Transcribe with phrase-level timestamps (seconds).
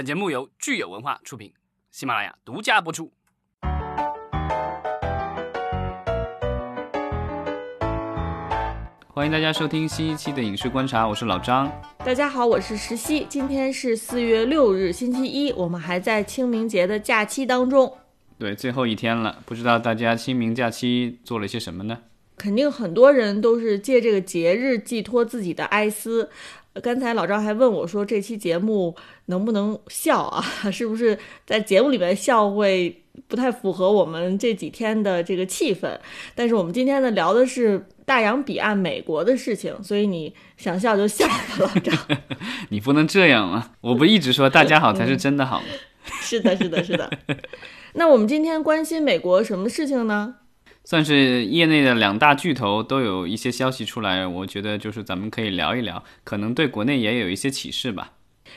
[0.00, 1.52] 本节目由聚友文化出品，
[1.90, 3.12] 喜马拉雅独家播出。
[9.08, 11.70] 欢迎大家收听新一期的影视观察，我是老张。
[11.98, 13.26] 大家好，我是石溪。
[13.28, 17.98] 今天是四月六日，星期一，我们还在清明节的假期当中。
[18.38, 21.98] 对，最后一天了，不知道大家清明假期做了些什么呢？
[22.38, 26.30] 肯定很多人都是借这个节日寄托自己的哀思。
[26.82, 28.94] 刚才老张还问我说，这期节目
[29.26, 30.44] 能不能笑啊？
[30.70, 35.98] 是不是在节目里面笑会不太符合我们这几天的这个气氛？
[36.34, 41.96] 但是我们今天呢聊的是大洋彼岸美国的事情，所以你想笑就笑吧，老张。
[42.70, 43.72] 你不能这样啊！
[43.80, 45.66] 我不一直说大家好才是真的好吗？
[46.20, 47.10] 是的，是的，是的。
[47.94, 50.36] 那我们今天关心美国什么事情呢？
[50.84, 58.12] 算是业内的两大巨头都有一些消息出来，我觉得就是咱们可以聊一聊，可能对国内也有一些启示吧。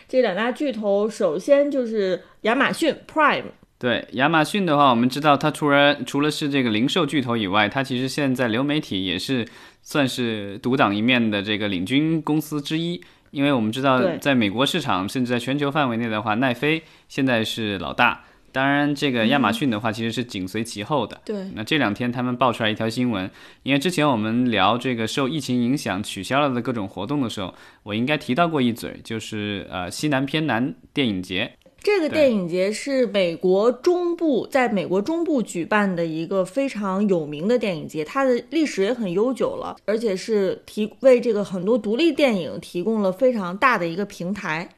[0.07, 3.51] 这两大巨头，首先就是亚马逊 Prime。
[3.77, 9.45] 对亚马逊的话，我们知道它除了除了是这个零售巨头以外，它其实现在流媒体也是
[9.81, 13.03] 算是独当一面的这个领军公司之一。
[13.31, 18.23] 因为我们知道，在美国市场，甚至在全球范围内的话，奈飞现在是老大。
[18.53, 21.19] 当然，这个亚马逊的话其实是紧随其后的。
[21.25, 23.29] 对，那这两天他们爆出来一条新闻，
[23.63, 31.51] 因为之前我们聊这个受疫情影响取消了的各种活动的时候，我应该提到过一嘴，就是呃西南偏南电影节。
[31.81, 44.69] 这个电影节是美国中部，在美国中部举办的一个非常有名的电影节，它的历史也很悠久了，而且是提为这个很多独立电影提供了非常大的一个平台。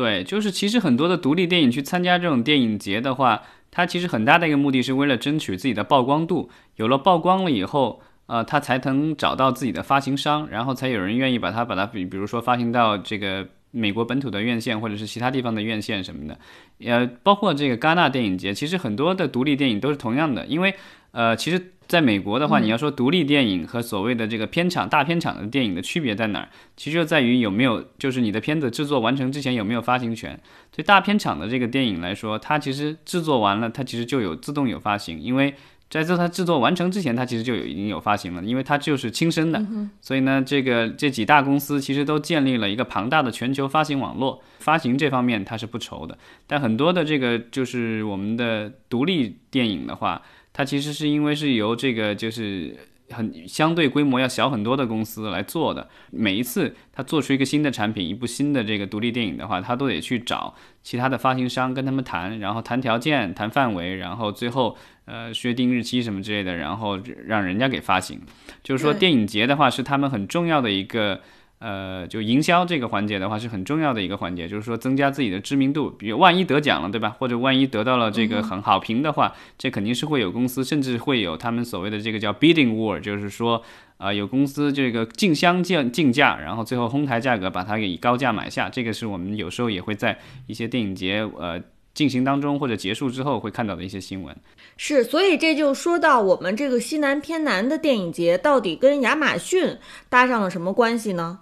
[0.00, 6.48] 对，就是其实很多的独立电影去参加这种电影节的话，它其实很大的一个目的是为了争取自己的曝光度。
[6.76, 16.38] 有了曝光了以后，呃，它才能找到自己的发行商，然后才有人愿意把它把它比比如说发行到这个美国本土的院线或者是其他地方的院线什么的。
[16.86, 20.74] 呃，包括这个戛纳电影节，其实很多的独立电影都是同样的，因为
[21.12, 21.72] 呃，其实。
[21.90, 26.48] 在美国的话，你要说独立电影和所谓的这个片场大片场的电影的区别在哪儿？
[26.76, 30.38] 其实就在于有没有，就是你的片子制作完成之前有没有发行权。
[30.70, 35.52] 对大片场的这个电影来说，它其实制作完了，它其实就有自动有发行，因为
[35.90, 39.62] 在这它制作完成之前，它其实就有已经有发行了，因为它就是亲生的。
[40.00, 46.16] 所以呢，这个这几大公司其实都建立了一个庞大的全球发行网络，发行这方面它是不愁的。
[46.46, 50.22] 但很多的这个就是我们的独立电影的话。
[50.52, 52.76] 它其实是因为是由这个就是
[53.10, 55.88] 很相对规模要小很多的公司来做的。
[56.10, 68.20] 每一次他做出一个新的产品，一部新的这个独立电影的话，他都得去找其他的发行商跟他们谈，然后谈条件、谈范围，然后最后呃约定日期什么之类的，然后让人家给发行。
[68.62, 71.20] 就是说电影节的话是他们很重要的一个。
[71.60, 75.90] 呃，就营销这个环节的话是很重要的一个环节，就是说增加自己的知名度。
[75.90, 77.14] 比如万一得奖了，对吧？
[77.18, 83.62] 或者万一得到了这个很好评的话，这肯定是会有公司，甚至会有他们所谓的这个叫 bidding war，就是说，
[83.98, 88.70] 啊，有公司这个竞相竞竞价，然后最后哄抬价格把它给以高价买下。
[88.70, 91.60] 这个是我们有时候也会在一些电影节呃
[91.92, 94.34] 进行当中或者结束之后会看到的一些新闻。
[94.78, 99.76] 是，所以这就说到我们这个西南偏南的电影节到底跟亚马逊
[100.08, 101.40] 搭上了什么关系呢？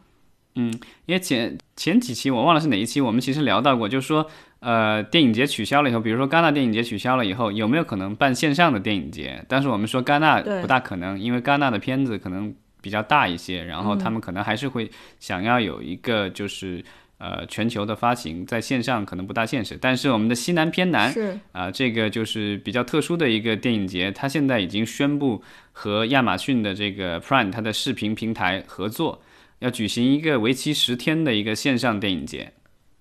[0.61, 0.73] 嗯，
[1.07, 9.45] 因为前前几期我忘了是哪一期，我们其实聊到过，就是说，呃，电影节取消了以后，比如说戛纳电影节取消了以后，有没有可能办线上的电影节？
[9.47, 12.53] 但是我们说戛纳不大可能，因为戛纳的片子可能
[12.83, 16.85] 比较大一些，然后他们可能还是会想要有一个就是
[17.19, 19.79] 呃全球的发行，在线上可能不大现实。
[19.81, 25.41] 但是我们的西南偏南是啊，这个就是比较特殊的一个电影节，它现在已经宣布
[25.71, 29.23] 和亚马逊的这个 Prime 它的视频平台合作。
[29.61, 32.53] 要举行一个为期十天的一个线上电影节，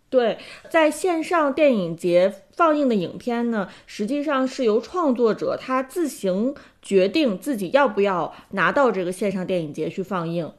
[0.10, 0.38] 对，
[0.70, 10.52] 在线上电影节放映的影片呢，实际上是由创作者他自行决定自己要不要拿到这个线上电影节去放映。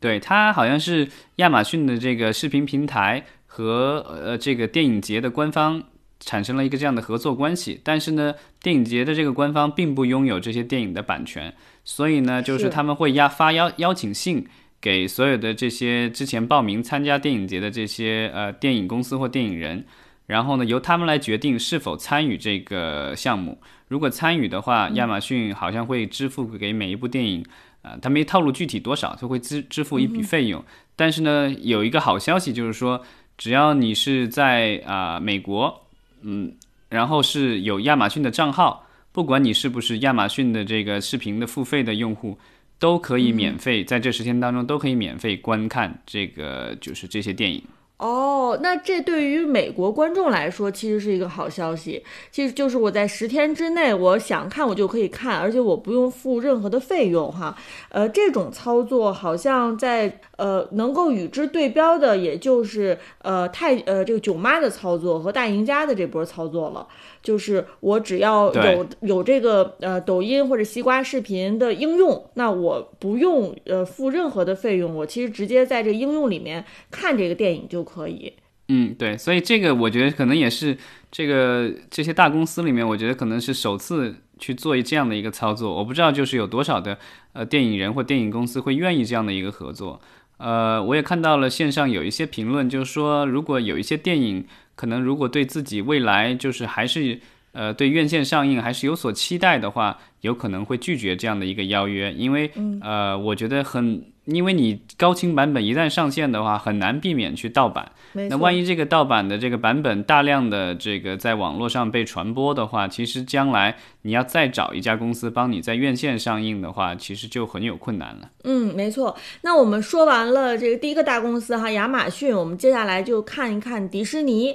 [0.00, 5.82] 对，它好像是亚马逊的这个视频平台和呃这个电影节的官方
[6.20, 11.54] 产生了一个这样的合作关系，但是呢，电影节的这个官方并不拥有这些电影的版权，
[11.84, 14.46] 所以呢，就是他们会压发邀邀请信。
[14.80, 19.84] 给所有的这些之前报名参加电影节的这些呃电影公司或电影人，
[20.26, 23.58] 然后呢由他们来决定是否参与这个项目。
[23.88, 27.44] 如果参与的话，亚马逊好像会支付给每一部电影，
[27.82, 30.62] 呃，他没透露具体多少，就会支支付一笔费用。
[30.96, 33.02] 但是呢，有一个好消息就是说，
[33.38, 35.86] 只要你是在啊美国，
[36.22, 36.52] 嗯，
[36.88, 42.38] 然后是有亚马逊的账号，不管你是不是亚马逊的这个视频的付费的用户。
[42.78, 47.62] 都可以免费在这十天当中都可以免费观看这个就是这些电影
[47.98, 52.04] 哦，那这对于美国观众来说，其实是一个好消息。
[52.30, 57.56] 其实就是我在十天之内，我想看我就可以看，而且我不用付任何的费用哈。
[57.88, 66.86] 呃，这种操作好像在呃能够与之对标的，也就是呃太呃这个囧妈的操作和大赢家的这波操作了。
[67.22, 78.32] 就是我只要有有这个呃抖音或者西瓜视频的应用，那我不用呃付任何的费用，我其实直接在这应用里面看这个电影就可以。
[78.68, 80.76] 嗯，对，所以这个我觉得可能也是
[81.10, 85.72] 这个这些大公司里面，我觉得可能是首次去做这样的一个操作。
[85.72, 86.98] 我不知道就是有多少的
[87.32, 90.00] 呃电影人或电影公司会愿意这样的一个合作。
[90.38, 94.44] 呃，我也看到了线上有一些评论，就是说如果有一些电影。
[94.76, 97.18] 可能如果对自己未来就是还是
[97.56, 102.50] 呃对院线上映还是有所期待的话，有可能会拒绝这样的一个邀约，因为
[102.82, 107.90] 呃我觉得很，因为你高清版本一旦上线的话，很难避免去盗版。
[108.12, 118.30] 那万一这个盗版的这个版本大量的这个在网络上被传播的话，其实将来你要再找一家公司帮你在院线上映的话，其实就很有困难了。
[118.44, 119.16] 嗯，没错。
[119.42, 124.54] 那我们说完了这个第一个大公司哈，亚马逊，我们接下来就看一看迪士尼。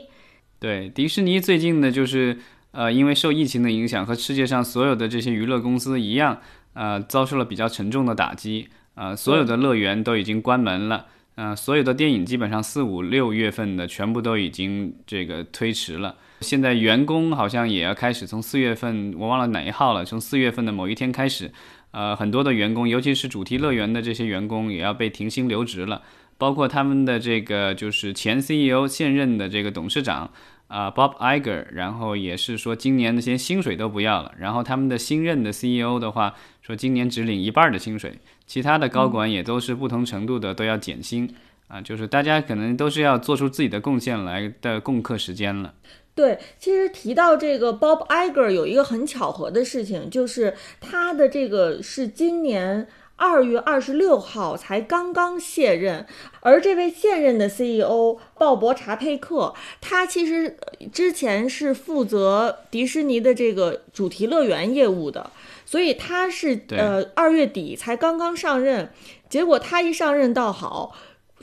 [0.60, 2.40] 对迪士尼最近呢，就是
[2.72, 6.40] 呃，因为受疫情的影响，和世界上所有的这些娱乐公司一样，
[6.74, 8.70] 呃，遭受了比较沉重的打击。
[8.96, 16.16] 呃，所有的乐园都已经关门了，呃，所有的电影基本上四五六月份的全部都已经这个推迟了。
[16.42, 21.52] 现在员工好像也要开始从四月份，我忘了哪一号了，从四月份的某一天开始，
[21.92, 26.02] 呃，很多的员工，尤其是主题乐园的这些员工，也要被停薪留职了，
[26.38, 30.32] 包括他们的这个就是前 CEO 现任的这个董事长。
[30.72, 41.36] 啊，Bob Iger，然后也是说今年那些薪水都不要了，然后他们的新任的 CEO 的话说今年只领一半的薪水，其他的高管也都是不同程度的都要减薪，
[41.68, 45.74] 啊，就是大家可能都是要做出自己的贡献来的共克时间了。
[46.16, 52.88] 对，其实提到这个 Bob Iger 有一个很巧合的事情，就是他的这个是今年。
[53.22, 56.08] 二月二十六号才刚刚卸任，
[56.40, 60.58] 而这位现任的 CEO 鲍勃查佩克，他其实
[60.92, 65.30] 之前是负责迪士尼的这个主题乐园业务的，
[65.68, 68.92] 所以他是呃二月底才刚刚上任，
[69.30, 70.96] 结果他一上任倒好，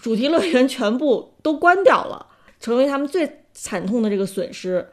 [0.02, 2.26] 主题乐园全部都关掉了，
[2.58, 4.88] 成为他们最惨痛的这个损失。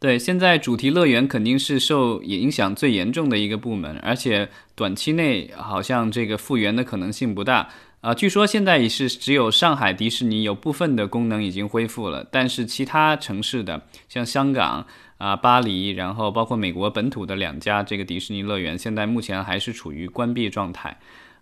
[0.00, 7.68] 对，现在主题乐园肯定是受影响最严重的一个部门，而且短期内好像这个复原的可能性不大
[8.00, 8.14] 啊。
[8.14, 14.86] 据说现在也是只有上海迪士尼有部分的功能已经恢复了，但是其他城市的像香港
[15.16, 20.96] 啊、巴黎，然后包括美国本土的两家这个迪士尼乐园，现在目前还是处于关闭状态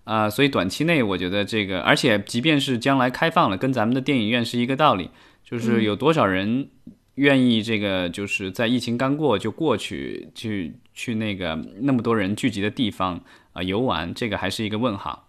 [0.05, 0.31] 啊。
[0.31, 5.11] 所以短期内我觉得这个，而且即便是将来开放了，跟咱们的电影院是一个道理，
[5.45, 6.71] 就是有多少人。
[7.17, 13.23] 愿意这个就是在疫情刚过就过去去去那个那么多人聚集的地方
[13.53, 15.29] 啊游玩，这个还是一个问号。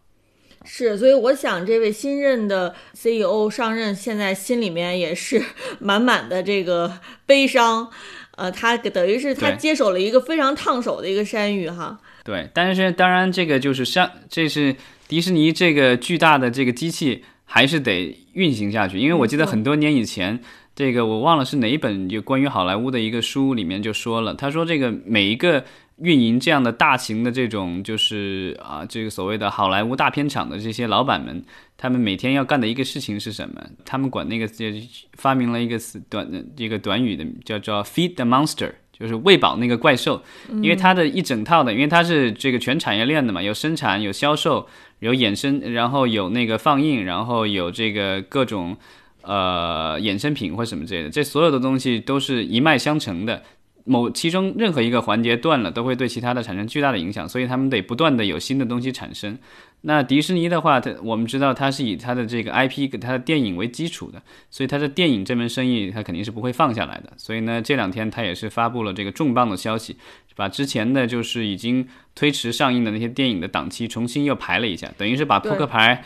[0.66, 5.42] 是，所以我想这位新任的 CEO 上任，现在心里面也是
[5.80, 7.90] 满满的这个悲伤。
[8.36, 12.00] 呃，他等于是他接手了一个非常烫手的一个山芋哈。
[12.26, 14.76] 对，但是当然这个就是山，这是
[15.08, 20.44] 迪士尼这个巨大的这个机器还是得运行下去，因为我记得很多年以前。
[20.78, 25.66] 这个我忘了是哪一本就关于好莱坞的一个书里面就说了，他说这个每一个
[25.98, 31.44] 运营这样的大型的这种就是啊这个所谓的好莱坞大片厂的这些老板们，
[31.78, 33.60] 他们每天要干的一个事情是什么？
[33.86, 34.66] 他们管那个就
[35.14, 40.22] 发明了一个词短的一个短语的叫叫 feed the monster，就是喂饱那个怪兽，
[40.62, 44.68] 因为它的一整套的，因为它是这个全产业链的嘛，有生产有销售
[45.00, 48.78] 有衍生，然后有那个放映，然后有这个各种。
[49.22, 53.44] 呃，衍生品或什么之类的，这所有的东西都是一脉相承的。
[53.90, 59.40] 某其中任何一个环节断了，都会对其他的产生巨大的影响，所以他们得不断的有新的东西产生。
[59.80, 64.22] 那迪士尼的话，它我们知道它是以它的这个 IP 给它的电影为基础的，
[64.52, 67.14] 所以它的电影这门生意它肯定是不会放下来的。
[67.16, 69.96] 所以呢，这两天它也是发布了这个重磅的消息，
[70.36, 76.04] 把之前的就是已经推迟上映的那些电影的档期重新又排了一下，等于是把扑克牌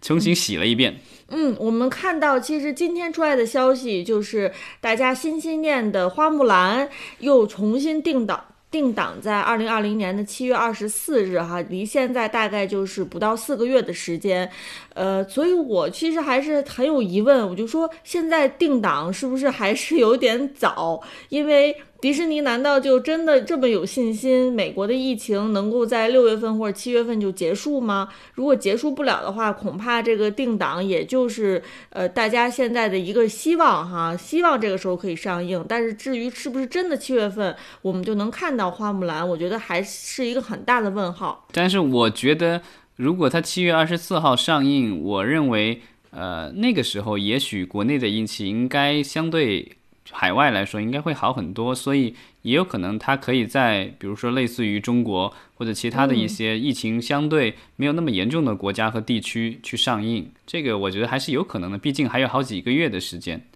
[0.00, 1.00] 重新洗了一遍。
[1.30, 4.50] 嗯，我们看到，其实今天出来的消息就是，
[4.80, 6.86] 大家心心念的《花木兰》
[7.18, 14.50] 又重新定档，定档在二零二零年的七月二十四日，哈，离现在大概就是不到四个月的时间。
[14.98, 21.00] 呃，所以我其实还是很有疑问，我就说现在定档是不是还是有点早？
[21.28, 28.08] 因为迪士尼难道就真的这么有信心，美国的疫情能够在六月份或者七月份就结束吗？
[28.34, 35.64] 如果结束不了的话，恐怕这个定档也就是呃大家现在的一个希望哈，希望这个时候可以上映。
[35.68, 41.46] 但是至于是不是真的七月份我们就能看到花木兰，我觉得还是一个很大的问号。
[41.52, 42.62] 但是我觉得，
[42.98, 49.72] 如果它七月二十四号上映，我认为呃那个时候也许国内的运气应该相对。
[50.10, 63.47] 海外来说应该会好很多，所以也有可能它可以在比如说类似于中国或者其他的一些疫情相对没有那么严重的国家和地区去上映，这个我觉得还是有可能的，毕竟还有好几个月的时间。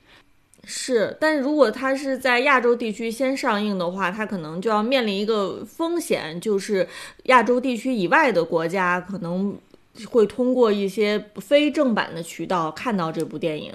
[0.64, 6.88] 是，但如果它是在亚洲地区先上映的话，它可能就要面临一个风险，就是
[7.24, 9.58] 亚洲地区以外的国家可能
[10.06, 13.72] 会通过一些非正版的渠道看到这部电影。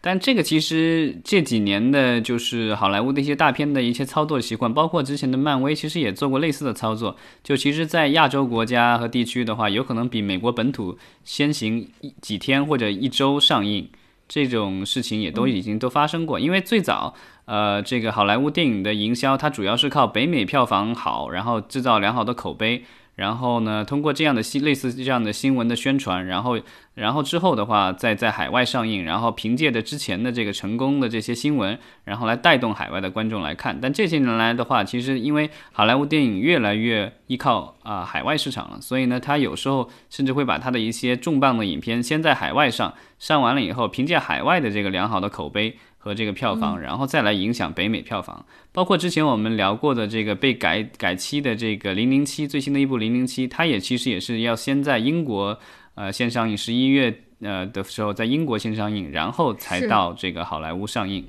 [0.00, 7.16] 但这个其实这几年的，就是好莱坞的一些大片的一些操作习惯，包括之前的漫威，其实也做过类似的操作。
[7.42, 11.88] 就其实，在亚洲国家和地区的话，有可能比美国本土先行
[12.20, 13.88] 几天或者一周上映，
[14.28, 16.38] 这种事情也都已经都发生过。
[16.40, 17.14] 因为最早，
[17.44, 22.84] 呃，这个好莱坞电影的营销，它主要是靠北美票房好，然后制造良好的口碑。
[23.16, 26.58] 然后呢，通过这样的新类似这样的新闻的宣传，然后，
[26.94, 33.78] 然后之后的话，再在海外上映，然后凭借着之前的这个成功的这些新闻，然后来带动海外的观众来看。
[33.80, 45.78] 但这些年来的话，其实因为好莱坞电影越来越依靠啊海外市场了，所以呢，他有时候甚至会把他的一些重磅的影片先在海外上，上完了以后，凭借海外的这个良好的口碑。
[46.04, 55.58] 和这个票房，然后再来影响北美票房，包括之前我们聊过的这个被改改期的这个《零零七》最新的一部《零零七》，它也其实也是要先在英国
[55.94, 61.24] 呃先上映，十一月呃的时候在英国先上映，然后才到这个好莱坞上映。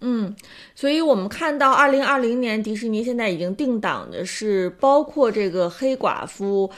[0.00, 0.34] 嗯，
[0.74, 6.70] 所以我们看到二零二零年迪士尼现在已经定档的是包括这个黑寡妇。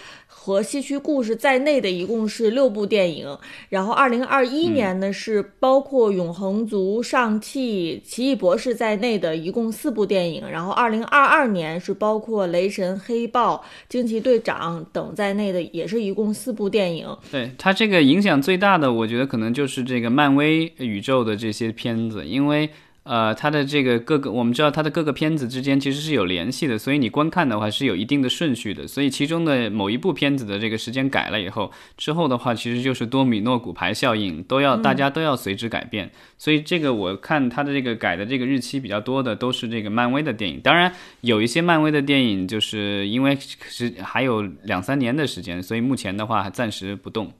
[0.45, 3.38] 和西区故事在内的一共是六部电影，
[3.69, 17.07] 然后二零二一年呢是包括永恒族、上汽、奇异博士在内的一共四部电影，然后二零二二年是包括雷神、黑豹、惊奇队长等在内的，也是一共四部电影。
[17.31, 22.69] 对它这个影响最大的，我觉得可能就是这个漫威宇宙的这些片子，因为。
[23.04, 28.87] 呃，它的这个各个，我们知道它的各个片子之间其实是有联系的，所以你观看的话是有一定的顺序的。
[28.87, 36.11] 所以其中的某一部片子的这个时间改了以后，之后的话其实就是多米诺骨牌效应，都要大家都要随之改变。
[36.38, 47.32] 所以这个我看它的这个改的这个日期比较多的都是这个漫威的电影，当然有一些漫威的电影就是因为是还有两三年的时间，所以目前的话暂时不动。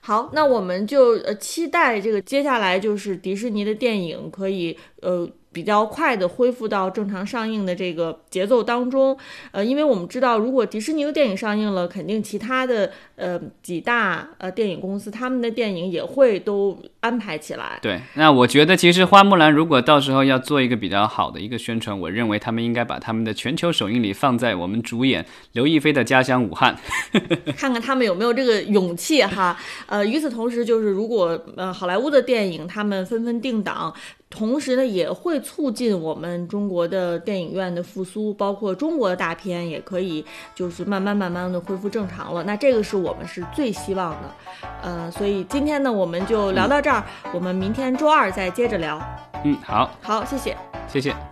[0.00, 5.30] 好，那我们就呃期待这个接下来就是迪士尼的电影可以呃。
[5.52, 9.16] 比较快的恢复到正常上映的这个节奏当中，
[9.50, 17.78] 呃，因为我们知道，如果迪士尼的电影上映了，肯定其他的呃几大呃电影公司他们的电影也会都安排起来。
[17.82, 26.78] 对，那我觉得其实花木兰如果到时候要做一个比较好的一个宣传，我认为他们应该把他们的全球首映礼放在我们主演刘亦菲的家乡武汉，
[27.58, 29.58] 看看他们有没有这个勇气哈。
[29.86, 33.92] 呃，与此同时，就是如果呃好莱坞的电影他们纷纷定档。
[34.30, 42.42] 同时呢，也会促进我们中国的电影院的复苏，包括中国的大片也可以就是慢慢慢慢的恢复正常了。
[42.44, 44.34] 那这个是我们是最希望的，
[44.82, 49.00] 呃，所以今天呢，我们就聊到这儿，我们明天周二再接着聊。
[49.44, 50.56] 嗯，好，好，谢谢，
[50.88, 51.29] 谢谢。